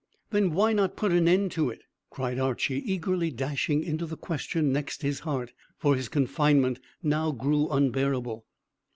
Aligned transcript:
"Then 0.31 0.53
why 0.53 0.73
not 0.73 0.95
put 0.95 1.11
an 1.11 1.27
end 1.27 1.51
to 1.51 1.69
it?" 1.69 1.83
cried 2.09 2.39
Archy, 2.39 2.81
eagerly 2.91 3.29
dashing 3.29 3.83
into 3.83 4.07
the 4.07 4.17
question 4.17 4.71
next 4.71 5.03
his 5.03 5.19
heart, 5.19 5.53
for 5.77 5.95
his 5.95 6.09
confinement 6.09 6.79
now 7.03 7.29
grew 7.31 7.69
unbearable. 7.69 8.47